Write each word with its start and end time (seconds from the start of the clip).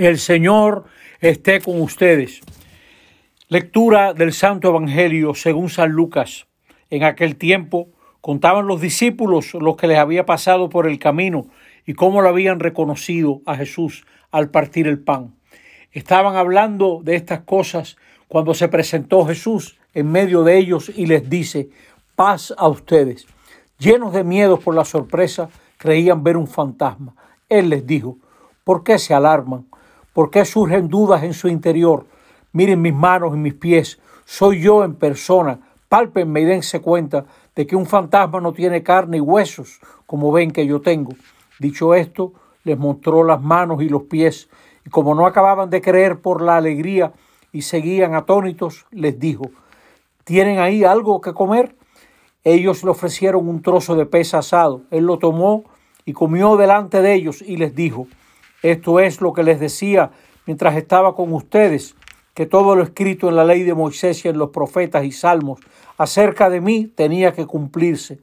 El 0.00 0.18
Señor 0.18 0.84
esté 1.20 1.60
con 1.60 1.78
ustedes. 1.82 2.40
Lectura 3.48 4.14
del 4.14 4.32
Santo 4.32 4.68
Evangelio 4.68 5.34
según 5.34 5.68
San 5.68 5.90
Lucas. 5.90 6.46
En 6.88 7.04
aquel 7.04 7.36
tiempo 7.36 7.90
contaban 8.22 8.66
los 8.66 8.80
discípulos 8.80 9.52
lo 9.52 9.76
que 9.76 9.88
les 9.88 9.98
había 9.98 10.24
pasado 10.24 10.70
por 10.70 10.86
el 10.86 10.98
camino 10.98 11.48
y 11.84 11.92
cómo 11.92 12.22
lo 12.22 12.30
habían 12.30 12.60
reconocido 12.60 13.42
a 13.44 13.56
Jesús 13.56 14.06
al 14.30 14.48
partir 14.48 14.86
el 14.86 15.00
pan. 15.00 15.34
Estaban 15.92 16.34
hablando 16.34 17.00
de 17.02 17.16
estas 17.16 17.40
cosas 17.40 17.98
cuando 18.26 18.54
se 18.54 18.68
presentó 18.68 19.26
Jesús 19.26 19.78
en 19.92 20.10
medio 20.10 20.44
de 20.44 20.56
ellos 20.56 20.90
y 20.96 21.04
les 21.04 21.28
dice, 21.28 21.68
paz 22.16 22.54
a 22.56 22.68
ustedes. 22.68 23.26
Llenos 23.78 24.14
de 24.14 24.24
miedo 24.24 24.58
por 24.58 24.74
la 24.74 24.86
sorpresa, 24.86 25.50
creían 25.76 26.24
ver 26.24 26.38
un 26.38 26.48
fantasma. 26.48 27.14
Él 27.50 27.68
les 27.68 27.86
dijo, 27.86 28.16
¿por 28.64 28.82
qué 28.82 28.98
se 28.98 29.12
alarman? 29.12 29.66
¿Por 30.12 30.30
qué 30.30 30.44
surgen 30.44 30.88
dudas 30.88 31.22
en 31.22 31.34
su 31.34 31.48
interior? 31.48 32.06
Miren 32.52 32.82
mis 32.82 32.94
manos 32.94 33.34
y 33.34 33.38
mis 33.38 33.54
pies, 33.54 34.00
soy 34.24 34.60
yo 34.60 34.82
en 34.82 34.94
persona. 34.94 35.60
Pálpenme 35.88 36.40
y 36.40 36.44
dense 36.44 36.80
cuenta 36.80 37.26
de 37.54 37.66
que 37.66 37.76
un 37.76 37.86
fantasma 37.86 38.40
no 38.40 38.52
tiene 38.52 38.82
carne 38.82 39.18
y 39.18 39.20
huesos, 39.20 39.80
como 40.06 40.32
ven 40.32 40.50
que 40.50 40.66
yo 40.66 40.80
tengo. 40.80 41.12
Dicho 41.58 41.94
esto, 41.94 42.32
les 42.64 42.78
mostró 42.78 43.22
las 43.22 43.40
manos 43.40 43.82
y 43.82 43.88
los 43.88 44.02
pies, 44.04 44.48
y 44.84 44.90
como 44.90 45.14
no 45.14 45.26
acababan 45.26 45.70
de 45.70 45.80
creer 45.80 46.20
por 46.20 46.42
la 46.42 46.56
alegría 46.56 47.12
y 47.52 47.62
seguían 47.62 48.14
atónitos, 48.14 48.86
les 48.90 49.18
dijo, 49.18 49.50
¿tienen 50.24 50.58
ahí 50.58 50.84
algo 50.84 51.20
que 51.20 51.32
comer? 51.32 51.76
Ellos 52.42 52.82
le 52.82 52.90
ofrecieron 52.90 53.48
un 53.48 53.62
trozo 53.62 53.94
de 53.94 54.06
pez 54.06 54.34
asado. 54.34 54.82
Él 54.90 55.04
lo 55.04 55.18
tomó 55.18 55.64
y 56.04 56.14
comió 56.14 56.56
delante 56.56 57.02
de 57.02 57.14
ellos 57.14 57.42
y 57.42 57.56
les 57.56 57.74
dijo, 57.74 58.06
esto 58.62 59.00
es 59.00 59.20
lo 59.20 59.32
que 59.32 59.42
les 59.42 59.60
decía 59.60 60.10
mientras 60.46 60.76
estaba 60.76 61.14
con 61.14 61.32
ustedes, 61.32 61.96
que 62.34 62.46
todo 62.46 62.74
lo 62.74 62.82
escrito 62.82 63.28
en 63.28 63.36
la 63.36 63.44
ley 63.44 63.62
de 63.62 63.74
Moisés 63.74 64.24
y 64.24 64.28
en 64.28 64.38
los 64.38 64.50
profetas 64.50 65.04
y 65.04 65.12
salmos 65.12 65.60
acerca 65.98 66.48
de 66.48 66.60
mí 66.60 66.86
tenía 66.86 67.32
que 67.32 67.46
cumplirse. 67.46 68.18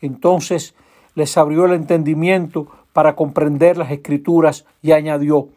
Entonces 0.00 0.74
les 1.14 1.36
abrió 1.36 1.64
el 1.64 1.72
entendimiento 1.72 2.66
para 2.92 3.16
comprender 3.16 3.78
las 3.78 3.90
escrituras 3.90 4.66
y 4.82 4.92
añadió, 4.92 5.48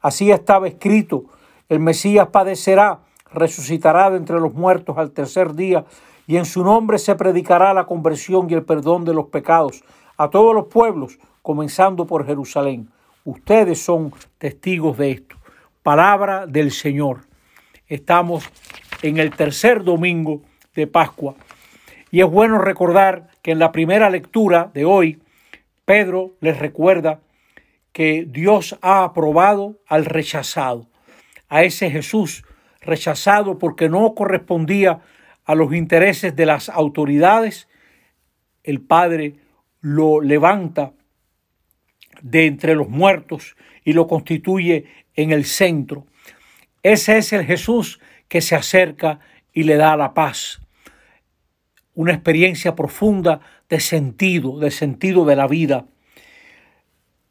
así 0.00 0.30
estaba 0.30 0.66
escrito, 0.66 1.24
el 1.68 1.78
Mesías 1.78 2.28
padecerá, 2.28 3.00
resucitará 3.32 4.10
de 4.10 4.16
entre 4.16 4.40
los 4.40 4.54
muertos 4.54 4.98
al 4.98 5.12
tercer 5.12 5.54
día, 5.54 5.84
y 6.26 6.36
en 6.36 6.44
su 6.44 6.64
nombre 6.64 6.98
se 6.98 7.14
predicará 7.14 7.74
la 7.74 7.86
conversión 7.86 8.48
y 8.50 8.54
el 8.54 8.64
perdón 8.64 9.04
de 9.04 9.14
los 9.14 9.26
pecados 9.26 9.82
a 10.16 10.30
todos 10.30 10.54
los 10.54 10.66
pueblos, 10.66 11.18
comenzando 11.42 12.06
por 12.06 12.26
Jerusalén. 12.26 12.88
Ustedes 13.24 13.82
son 13.82 14.14
testigos 14.38 14.96
de 14.96 15.10
esto. 15.10 15.36
Palabra 15.82 16.46
del 16.46 16.70
Señor. 16.70 17.26
Estamos 17.86 18.48
en 19.02 19.18
el 19.18 19.30
tercer 19.36 19.84
domingo 19.84 20.40
de 20.74 20.86
Pascua. 20.86 21.34
Y 22.10 22.20
es 22.20 22.30
bueno 22.30 22.58
recordar 22.58 23.28
que 23.42 23.50
en 23.50 23.58
la 23.58 23.72
primera 23.72 24.08
lectura 24.08 24.70
de 24.72 24.86
hoy, 24.86 25.22
Pedro 25.84 26.34
les 26.40 26.58
recuerda 26.58 27.20
que 27.92 28.24
Dios 28.26 28.78
ha 28.80 29.04
aprobado 29.04 29.80
al 29.86 30.06
rechazado, 30.06 30.88
a 31.48 31.62
ese 31.62 31.90
Jesús 31.90 32.44
rechazado 32.80 33.58
porque 33.58 33.90
no 33.90 34.14
correspondía 34.14 35.00
a 35.44 35.54
los 35.54 35.74
intereses 35.74 36.34
de 36.34 36.46
las 36.46 36.70
autoridades. 36.70 37.68
El 38.62 38.80
Padre 38.80 39.34
lo 39.80 40.22
levanta 40.22 40.92
de 42.22 42.46
entre 42.46 42.74
los 42.74 42.88
muertos 42.88 43.56
y 43.84 43.92
lo 43.92 44.06
constituye 44.06 44.86
en 45.14 45.32
el 45.32 45.44
centro. 45.44 46.06
Ese 46.82 47.18
es 47.18 47.32
el 47.32 47.44
Jesús 47.44 48.00
que 48.28 48.40
se 48.40 48.54
acerca 48.54 49.20
y 49.52 49.64
le 49.64 49.76
da 49.76 49.96
la 49.96 50.14
paz. 50.14 50.60
Una 51.94 52.12
experiencia 52.12 52.74
profunda 52.74 53.40
de 53.68 53.80
sentido, 53.80 54.58
de 54.58 54.70
sentido 54.70 55.24
de 55.24 55.36
la 55.36 55.46
vida. 55.46 55.86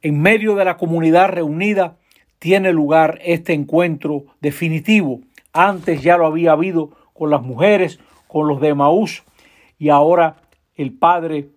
En 0.01 0.21
medio 0.21 0.55
de 0.55 0.65
la 0.65 0.77
comunidad 0.77 1.29
reunida 1.29 1.97
tiene 2.39 2.71
lugar 2.71 3.19
este 3.23 3.53
encuentro 3.53 4.25
definitivo. 4.39 5.21
Antes 5.51 6.01
ya 6.01 6.17
lo 6.17 6.25
había 6.25 6.51
habido 6.51 6.91
con 7.13 7.29
las 7.29 7.41
mujeres, 7.41 7.99
con 8.27 8.47
los 8.47 8.61
de 8.61 8.73
Maús, 8.73 9.23
y 9.77 9.89
ahora 9.89 10.37
el 10.75 10.93
Padre 10.93 11.49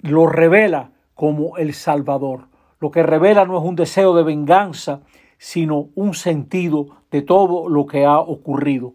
lo 0.00 0.26
revela 0.26 0.90
como 1.22 1.56
el 1.56 1.72
Salvador. 1.72 2.48
Lo 2.80 2.90
que 2.90 3.04
revela 3.04 3.44
no 3.44 3.56
es 3.56 3.62
un 3.62 3.76
deseo 3.76 4.12
de 4.16 4.24
venganza, 4.24 5.02
sino 5.38 5.90
un 5.94 6.14
sentido 6.14 6.96
de 7.12 7.22
todo 7.22 7.68
lo 7.68 7.86
que 7.86 8.04
ha 8.04 8.18
ocurrido. 8.18 8.94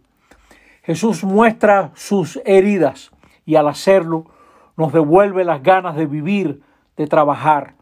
Jesús 0.83 1.23
muestra 1.23 1.91
sus 1.95 2.41
heridas 2.43 3.11
y 3.45 3.55
al 3.55 3.69
hacerlo 3.69 4.25
nos 4.75 4.91
devuelve 4.91 5.45
las 5.45 5.63
ganas 5.63 5.95
de 5.95 6.05
vivir, 6.05 6.59
de 6.97 7.07
trabajar. 7.07 7.75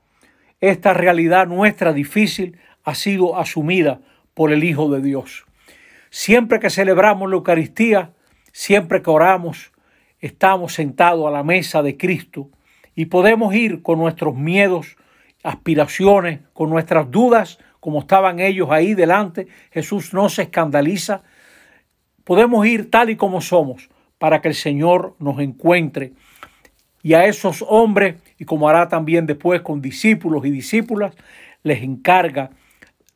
Esta 0.61 0.93
realidad 0.93 1.47
nuestra 1.47 1.91
difícil 1.91 2.59
ha 2.83 2.93
sido 2.93 3.39
asumida 3.39 4.01
por 4.35 4.51
el 4.51 4.63
Hijo 4.63 4.91
de 4.91 5.01
Dios. 5.01 5.47
Siempre 6.11 6.59
que 6.59 6.69
celebramos 6.69 7.31
la 7.31 7.37
Eucaristía, 7.37 8.13
siempre 8.51 9.01
que 9.01 9.09
oramos, 9.09 9.71
estamos 10.19 10.75
sentados 10.75 11.25
a 11.25 11.31
la 11.31 11.41
mesa 11.41 11.81
de 11.81 11.97
Cristo 11.97 12.51
y 12.95 13.05
podemos 13.05 13.53
ir 13.53 13.81
con 13.81 13.99
nuestros 13.99 14.35
miedos, 14.35 14.95
aspiraciones, 15.43 16.39
con 16.53 16.69
nuestras 16.69 17.11
dudas, 17.11 17.59
como 17.79 17.99
estaban 17.99 18.39
ellos 18.39 18.69
ahí 18.71 18.93
delante. 18.93 19.47
Jesús 19.71 20.13
no 20.13 20.29
se 20.29 20.43
escandaliza. 20.43 21.23
Podemos 22.23 22.65
ir 22.65 22.89
tal 22.89 23.09
y 23.09 23.15
como 23.15 23.41
somos 23.41 23.89
para 24.17 24.41
que 24.41 24.47
el 24.47 24.55
Señor 24.55 25.15
nos 25.19 25.39
encuentre. 25.39 26.13
Y 27.03 27.13
a 27.13 27.25
esos 27.25 27.63
hombres, 27.67 28.15
y 28.39 28.45
como 28.45 28.67
hará 28.67 28.87
también 28.87 29.27
después 29.27 29.61
con 29.61 29.81
discípulos 29.81 30.45
y 30.45 30.49
discípulas, 30.49 31.13
les 31.61 31.83
encarga 31.83 32.49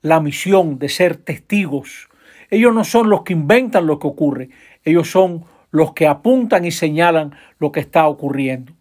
la 0.01 0.19
misión 0.19 0.78
de 0.78 0.89
ser 0.89 1.16
testigos. 1.18 2.09
Ellos 2.51 2.73
no 2.73 2.84
son 2.84 3.09
los 3.09 3.23
que 3.23 3.34
inventan 3.34 3.88
lo 3.88 3.97
que 3.97 4.07
ocurre, 4.07 4.50
ellos 4.84 5.09
son 5.09 5.45
los 5.72 5.94
que 5.94 6.07
apuntan 6.07 6.66
y 6.66 6.72
señalan 6.72 7.34
lo 7.59 7.72
que 7.72 7.79
está 7.79 8.07
ocurriendo. 8.07 8.73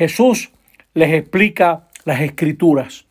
Jesús 0.00 0.50
les 0.94 1.12
explica 1.12 1.86
las 2.06 2.22
escrituras. 2.22 3.04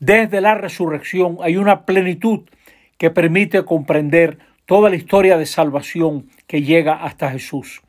Desde 0.00 0.40
la 0.40 0.54
resurrección 0.54 1.36
hay 1.42 1.58
una 1.58 1.84
plenitud 1.84 2.48
que 2.96 3.10
permite 3.10 3.66
comprender 3.66 4.38
toda 4.64 4.88
la 4.88 4.96
historia 4.96 5.36
de 5.36 5.44
salvación 5.44 6.30
que 6.46 6.62
llega 6.62 7.04
hasta 7.04 7.30
Jesús. 7.30 7.82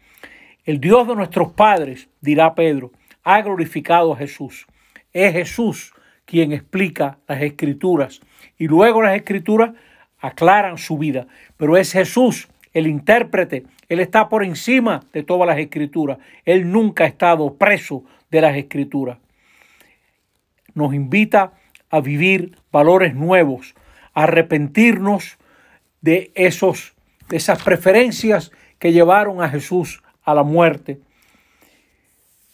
El 0.65 0.81
Dios 0.81 1.07
de 1.07 1.15
nuestros 1.15 1.53
padres, 1.53 2.09
dirá 2.19 2.53
Pedro, 2.53 2.91
ha 3.23 3.41
glorificado 3.41 4.11
a 4.11 4.17
Jesús. 4.17 4.67
Es 5.13 5.31
Jesús 5.31 5.93
quien 6.25 6.51
explica 6.51 7.19
las 7.29 7.41
escrituras 7.41 8.19
y 8.57 8.67
luego 8.67 9.01
las 9.01 9.15
escrituras 9.15 9.71
aclaran 10.19 10.77
su 10.77 10.97
vida, 10.97 11.27
pero 11.55 11.77
es 11.77 11.93
Jesús 11.93 12.49
el 12.73 12.88
intérprete, 12.88 13.66
Él 13.88 14.00
está 14.00 14.29
por 14.29 14.44
encima 14.44 15.03
de 15.13 15.23
todas 15.23 15.47
las 15.47 15.59
escrituras. 15.59 16.17
Él 16.45 16.72
nunca 16.72 17.03
ha 17.03 17.07
estado 17.07 17.56
preso 17.56 18.03
de 18.31 18.41
las 18.41 18.57
escrituras. 18.57 19.19
Nos 20.73 20.94
invita 20.94 21.53
a 21.89 22.01
vivir 22.01 22.57
valores 22.72 23.13
nuevos, 23.13 23.75
a 24.13 24.23
arrepentirnos 24.23 25.38
de, 26.01 26.31
esos, 26.33 26.95
de 27.29 27.38
esas 27.38 27.62
preferencias 27.63 28.51
que 28.79 28.91
llevaron 28.91 29.41
a 29.44 29.50
Jesús 29.50 30.01
a 30.23 30.33
la 30.33 30.44
muerte. 30.44 31.00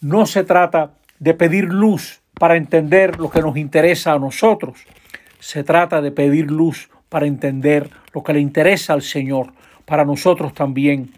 No 0.00 0.26
se 0.26 0.44
trata 0.44 0.94
de 1.18 1.34
pedir 1.34 1.64
luz 1.64 2.20
para 2.34 2.56
entender 2.56 3.18
lo 3.18 3.30
que 3.30 3.40
nos 3.40 3.56
interesa 3.56 4.12
a 4.12 4.18
nosotros. 4.18 4.84
Se 5.38 5.64
trata 5.64 6.00
de 6.00 6.12
pedir 6.12 6.50
luz 6.50 6.90
para 7.08 7.26
entender 7.26 7.90
lo 8.14 8.22
que 8.22 8.32
le 8.32 8.40
interesa 8.40 8.92
al 8.92 9.02
Señor, 9.02 9.52
para 9.90 10.04
nosotros 10.04 10.54
también 10.54 11.10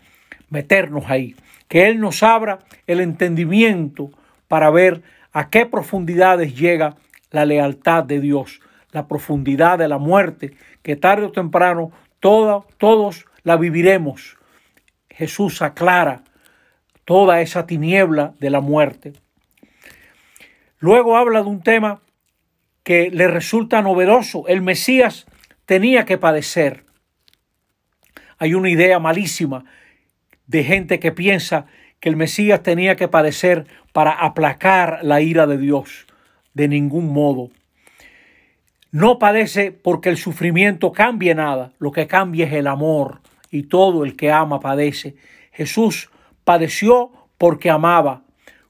meternos 0.48 1.04
ahí. 1.08 1.36
Que 1.68 1.88
Él 1.88 2.00
nos 2.00 2.22
abra 2.22 2.60
el 2.86 3.00
entendimiento 3.00 4.10
para 4.48 4.70
ver 4.70 5.02
a 5.30 5.50
qué 5.50 5.66
profundidades 5.66 6.56
llega 6.56 6.96
la 7.30 7.44
lealtad 7.44 8.02
de 8.02 8.18
Dios, 8.18 8.62
la 8.90 9.08
profundidad 9.08 9.78
de 9.78 9.88
la 9.88 9.98
muerte, 9.98 10.56
que 10.82 10.96
tarde 10.96 11.26
o 11.26 11.32
temprano 11.32 11.92
todos 12.18 13.26
la 13.42 13.58
viviremos. 13.58 14.38
Jesús 15.10 15.60
aclara 15.60 16.22
toda 17.04 17.42
esa 17.42 17.66
tiniebla 17.66 18.32
de 18.40 18.48
la 18.48 18.62
muerte. 18.62 19.12
Luego 20.78 21.18
habla 21.18 21.42
de 21.42 21.48
un 21.50 21.62
tema 21.62 22.00
que 22.84 23.10
le 23.10 23.28
resulta 23.28 23.82
novedoso. 23.82 24.48
El 24.48 24.62
Mesías 24.62 25.26
tenía 25.66 26.06
que 26.06 26.16
padecer. 26.16 26.86
Hay 28.42 28.54
una 28.54 28.70
idea 28.70 28.98
malísima 28.98 29.64
de 30.48 30.64
gente 30.64 30.98
que 30.98 31.12
piensa 31.12 31.66
que 32.00 32.08
el 32.08 32.16
Mesías 32.16 32.60
tenía 32.64 32.96
que 32.96 33.06
padecer 33.06 33.68
para 33.92 34.10
aplacar 34.10 34.98
la 35.04 35.20
ira 35.20 35.46
de 35.46 35.58
Dios. 35.58 36.08
De 36.52 36.66
ningún 36.66 37.12
modo. 37.12 37.50
No 38.90 39.20
padece 39.20 39.70
porque 39.70 40.08
el 40.08 40.16
sufrimiento 40.16 40.90
cambie 40.90 41.36
nada, 41.36 41.70
lo 41.78 41.92
que 41.92 42.08
cambia 42.08 42.46
es 42.46 42.52
el 42.54 42.66
amor 42.66 43.20
y 43.52 43.62
todo 43.62 44.02
el 44.02 44.16
que 44.16 44.32
ama 44.32 44.58
padece. 44.58 45.14
Jesús 45.52 46.10
padeció 46.42 47.12
porque 47.38 47.70
amaba. 47.70 48.22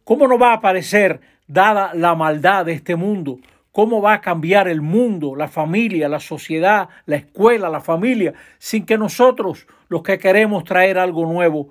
¿Cómo 0.05 0.29
no 0.29 0.39
va 0.39 0.53
a 0.53 0.61
padecer 0.61 1.23
dada 1.47 1.95
la 1.95 2.15
maldad 2.15 2.67
de 2.67 2.75
este 2.75 2.95
mundo? 2.95 3.39
¿Cómo 3.73 4.03
va 4.03 4.15
a 4.15 4.21
cambiar 4.21 4.69
el 4.69 4.83
mundo, 4.83 5.35
la 5.35 5.49
familia, 5.49 6.09
la 6.09 6.21
sociedad, 6.21 6.91
la 7.07 7.17
escuela, 7.17 7.71
la 7.71 7.81
familia, 7.81 8.35
sin 8.59 8.85
que 8.85 8.99
nosotros, 8.99 9.67
los 9.89 10.03
que 10.03 10.19
queremos 10.19 10.65
traer 10.65 10.99
algo 10.99 11.25
nuevo, 11.25 11.71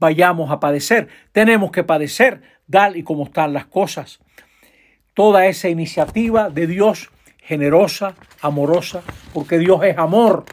vayamos 0.00 0.50
a 0.50 0.58
padecer? 0.58 1.08
Tenemos 1.30 1.70
que 1.70 1.84
padecer, 1.84 2.42
tal 2.68 2.96
y 2.96 3.04
como 3.04 3.24
están 3.24 3.52
las 3.52 3.66
cosas. 3.66 4.18
Toda 5.14 5.46
esa 5.46 5.68
iniciativa 5.68 6.50
de 6.50 6.66
Dios 6.66 7.10
generosa, 7.38 8.16
amorosa, 8.40 9.02
porque 9.32 9.58
Dios 9.58 9.82
es 9.84 9.98
amor, 9.98 10.44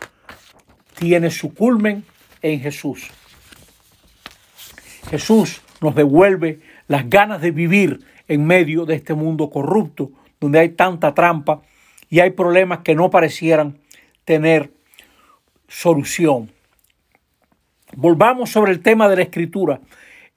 tiene 0.99 1.31
su 1.31 1.53
culmen 1.53 2.03
en 2.41 2.59
Jesús. 2.59 3.09
Jesús 5.09 5.61
nos 5.81 5.95
devuelve 5.95 6.59
las 6.87 7.09
ganas 7.09 7.41
de 7.41 7.51
vivir 7.51 8.01
en 8.27 8.45
medio 8.45 8.85
de 8.85 8.95
este 8.95 9.15
mundo 9.15 9.49
corrupto, 9.49 10.11
donde 10.39 10.59
hay 10.59 10.69
tanta 10.69 11.13
trampa 11.13 11.61
y 12.09 12.19
hay 12.19 12.31
problemas 12.31 12.79
que 12.79 12.95
no 12.95 13.09
parecieran 13.09 13.77
tener 14.25 14.71
solución. 15.67 16.51
Volvamos 17.95 18.49
sobre 18.49 18.71
el 18.71 18.81
tema 18.81 19.07
de 19.09 19.17
la 19.17 19.21
escritura. 19.23 19.81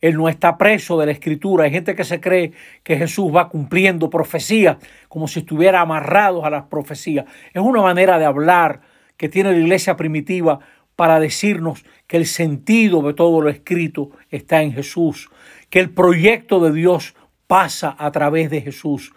Él 0.01 0.17
no 0.17 0.29
está 0.29 0.59
preso 0.59 0.99
de 0.99 1.07
la 1.07 1.13
escritura. 1.13 1.65
Hay 1.65 1.71
gente 1.71 1.95
que 1.95 2.05
se 2.05 2.21
cree 2.21 2.53
que 2.83 2.97
Jesús 2.97 3.35
va 3.35 3.49
cumpliendo 3.49 4.11
profecías 4.11 4.79
como 5.09 5.29
si 5.29 5.41
estuviera 5.41 5.81
amarrado 5.81 6.45
a 6.45 6.51
las 6.51 6.65
profecías. 6.65 7.27
Es 7.53 7.63
una 7.63 7.81
manera 7.81 8.19
de 8.19 8.25
hablar 8.25 8.81
que 9.17 9.29
tiene 9.29 9.53
la 9.53 9.59
iglesia 9.59 9.97
primitiva 9.97 10.59
para 10.97 11.21
decirnos 11.21 11.85
que 12.07 12.17
el 12.17 12.27
sentido 12.27 13.01
de 13.03 13.15
todo 13.15 13.41
lo 13.41 13.49
escrito 13.49 14.11
está 14.31 14.63
en 14.63 14.73
Jesús, 14.73 15.31
que 15.71 15.79
el 15.79 15.91
proyecto 15.91 16.61
de 16.61 16.73
Dios 16.73 17.15
pasa 17.47 17.95
a 17.99 18.11
través 18.11 18.51
de 18.51 18.61
Jesús 18.61 19.13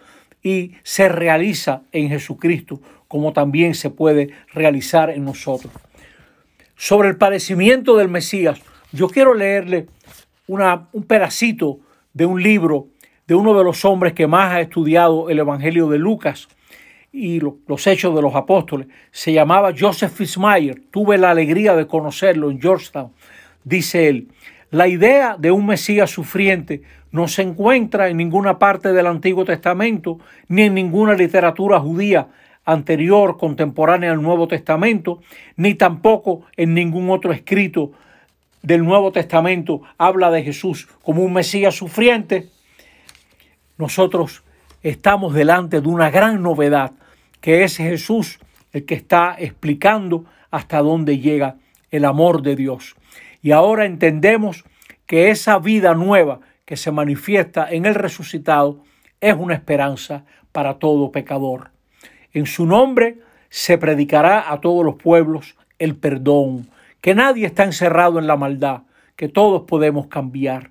y 0.46 0.76
se 0.84 1.08
realiza 1.08 1.82
en 1.90 2.08
Jesucristo, 2.08 2.80
como 3.08 3.32
también 3.32 3.74
se 3.74 3.90
puede 3.90 4.30
realizar 4.54 5.10
en 5.10 5.24
nosotros. 5.24 5.72
Sobre 6.76 7.08
el 7.08 7.16
padecimiento 7.16 7.96
del 7.96 8.08
Mesías, 8.08 8.60
yo 8.92 9.08
quiero 9.08 9.34
leerle 9.34 9.88
un 10.46 11.02
pedacito 11.02 11.80
de 12.14 12.26
un 12.26 12.40
libro 12.40 12.86
de 13.26 13.34
uno 13.34 13.58
de 13.58 13.64
los 13.64 13.84
hombres 13.84 14.12
que 14.12 14.28
más 14.28 14.52
ha 14.52 14.60
estudiado 14.60 15.30
el 15.30 15.40
Evangelio 15.40 15.88
de 15.88 15.98
Lucas 15.98 16.46
y 17.10 17.40
los 17.40 17.84
hechos 17.88 18.14
de 18.14 18.22
los 18.22 18.36
apóstoles. 18.36 18.86
Se 19.10 19.32
llamaba 19.32 19.74
Joseph 19.76 20.12
Fitzmyer. 20.12 20.80
Tuve 20.92 21.18
la 21.18 21.30
alegría 21.30 21.74
de 21.74 21.88
conocerlo 21.88 22.52
en 22.52 22.60
Georgetown. 22.60 23.10
Dice 23.64 24.08
él, 24.08 24.28
la 24.70 24.86
idea 24.86 25.36
de 25.36 25.50
un 25.50 25.66
Mesías 25.66 26.10
sufriente 26.10 26.82
no 27.12 27.28
se 27.28 27.42
encuentra 27.42 28.08
en 28.08 28.16
ninguna 28.16 28.58
parte 28.58 28.92
del 28.92 29.06
Antiguo 29.06 29.44
Testamento 29.44 30.18
ni 30.48 30.62
en 30.62 30.74
ninguna 30.74 31.14
literatura 31.14 31.80
judía 31.80 32.28
anterior, 32.64 33.38
contemporánea 33.38 34.12
al 34.12 34.22
Nuevo 34.22 34.48
Testamento, 34.48 35.20
ni 35.56 35.74
tampoco 35.74 36.42
en 36.56 36.74
ningún 36.74 37.10
otro 37.10 37.32
escrito 37.32 37.92
del 38.62 38.84
Nuevo 38.84 39.12
Testamento 39.12 39.82
habla 39.96 40.30
de 40.32 40.42
Jesús 40.42 40.88
como 41.02 41.22
un 41.22 41.32
Mesías 41.32 41.76
sufriente, 41.76 42.48
nosotros 43.78 44.42
estamos 44.82 45.34
delante 45.34 45.80
de 45.80 45.88
una 45.88 46.10
gran 46.10 46.42
novedad, 46.42 46.92
que 47.40 47.62
es 47.62 47.76
Jesús 47.76 48.40
el 48.72 48.84
que 48.84 48.94
está 48.94 49.36
explicando 49.38 50.24
hasta 50.50 50.78
dónde 50.80 51.18
llega 51.18 51.56
el 51.90 52.04
amor 52.04 52.42
de 52.42 52.56
Dios. 52.56 52.96
Y 53.42 53.52
ahora 53.52 53.84
entendemos 53.84 54.64
que 55.06 55.30
esa 55.30 55.58
vida 55.58 55.94
nueva 55.94 56.40
que 56.66 56.76
se 56.76 56.90
manifiesta 56.90 57.70
en 57.70 57.86
el 57.86 57.94
resucitado 57.94 58.84
es 59.20 59.34
una 59.34 59.54
esperanza 59.54 60.24
para 60.52 60.74
todo 60.74 61.12
pecador. 61.12 61.70
En 62.32 62.44
su 62.44 62.66
nombre 62.66 63.20
se 63.48 63.78
predicará 63.78 64.52
a 64.52 64.60
todos 64.60 64.84
los 64.84 64.96
pueblos 64.96 65.56
el 65.78 65.96
perdón, 65.96 66.68
que 67.00 67.14
nadie 67.14 67.46
está 67.46 67.64
encerrado 67.64 68.18
en 68.18 68.26
la 68.26 68.36
maldad, 68.36 68.82
que 69.14 69.28
todos 69.28 69.62
podemos 69.62 70.08
cambiar, 70.08 70.70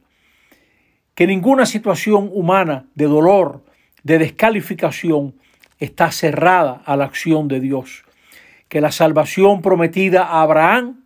que 1.15 1.25
ninguna 1.25 1.65
situación 1.65 2.29
humana 2.33 2.85
de 2.93 3.05
dolor, 3.05 3.63
de 4.03 4.19
descalificación, 4.19 5.33
está 5.79 6.11
cerrada 6.11 6.81
a 6.85 6.95
la 6.97 7.05
acción 7.05 7.47
de 7.47 7.59
Dios, 7.59 8.03
que 8.67 8.81
la 8.81 8.91
salvación 8.91 9.61
prometida 9.61 10.23
a 10.23 10.41
Abraham 10.41 11.03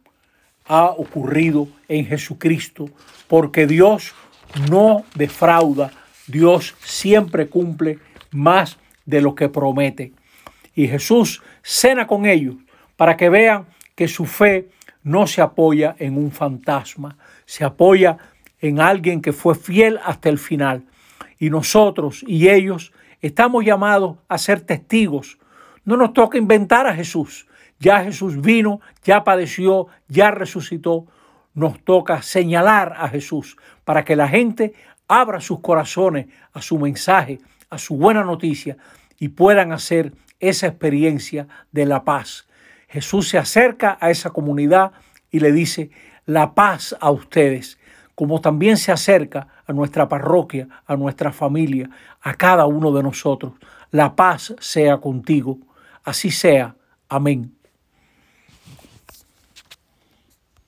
ha 0.65 0.85
ocurrido 0.85 1.67
en 1.87 2.05
Jesucristo, 2.05 2.89
porque 3.27 3.67
Dios 3.67 4.13
no 4.69 5.03
defrauda, 5.15 5.91
Dios 6.27 6.75
siempre 6.81 7.47
cumple 7.47 7.99
más 8.31 8.77
de 9.05 9.21
lo 9.21 9.35
que 9.35 9.49
promete. 9.49 10.13
Y 10.75 10.87
Jesús 10.87 11.41
cena 11.61 12.07
con 12.07 12.25
ellos 12.25 12.55
para 12.95 13.17
que 13.17 13.29
vean 13.29 13.65
que 13.95 14.07
su 14.07 14.25
fe 14.25 14.69
no 15.03 15.27
se 15.27 15.41
apoya 15.41 15.95
en 15.99 16.17
un 16.17 16.31
fantasma, 16.31 17.17
se 17.45 17.63
apoya 17.63 18.17
en 18.61 18.79
alguien 18.79 19.21
que 19.21 19.33
fue 19.33 19.55
fiel 19.55 19.99
hasta 20.03 20.29
el 20.29 20.37
final. 20.37 20.83
Y 21.39 21.49
nosotros 21.49 22.23
y 22.27 22.49
ellos 22.49 22.91
estamos 23.21 23.65
llamados 23.65 24.17
a 24.27 24.37
ser 24.37 24.61
testigos. 24.61 25.37
No 25.85 25.97
nos 25.97 26.13
toca 26.13 26.37
inventar 26.37 26.85
a 26.87 26.93
Jesús. 26.93 27.47
Ya 27.79 28.03
Jesús 28.03 28.41
vino, 28.41 28.81
ya 29.03 29.23
padeció, 29.23 29.87
ya 30.07 30.31
resucitó. 30.31 31.07
Nos 31.59 31.83
toca 31.83 32.21
señalar 32.21 32.95
a 32.97 33.09
Jesús 33.09 33.57
para 33.83 34.05
que 34.05 34.15
la 34.15 34.27
gente 34.27 34.73
abra 35.07 35.41
sus 35.41 35.59
corazones 35.59 36.27
a 36.53 36.61
su 36.61 36.79
mensaje, 36.79 37.39
a 37.69 37.77
su 37.77 37.97
buena 37.97 38.23
noticia 38.23 38.77
y 39.17 39.29
puedan 39.29 39.71
hacer 39.71 40.13
esa 40.39 40.67
experiencia 40.67 41.47
de 41.71 41.85
la 41.85 42.03
paz 42.03 42.49
Jesús 42.89 43.29
se 43.29 43.37
acerca 43.37 43.97
a 44.01 44.09
esa 44.09 44.31
comunidad 44.31 44.91
y 45.29 45.39
le 45.39 45.51
dice, 45.51 45.91
la 46.25 46.55
paz 46.55 46.95
a 46.99 47.11
ustedes, 47.11 47.77
como 48.15 48.41
también 48.41 48.77
se 48.77 48.91
acerca 48.91 49.47
a 49.65 49.73
nuestra 49.73 50.09
parroquia, 50.09 50.67
a 50.85 50.97
nuestra 50.97 51.31
familia, 51.31 51.89
a 52.21 52.33
cada 52.33 52.65
uno 52.65 52.91
de 52.91 53.03
nosotros. 53.03 53.53
La 53.91 54.15
paz 54.15 54.55
sea 54.59 54.97
contigo. 54.97 55.59
Así 56.03 56.31
sea. 56.31 56.75
Amén. 57.07 57.58